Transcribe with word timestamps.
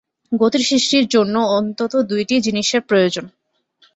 গতি-সৃষ্টির 0.31 1.05
জন্য 1.07 1.35
অন্তত 1.57 1.93
দুইটি 2.09 2.35
জিনিষের 2.41 2.81
প্রয়োজন। 2.81 3.25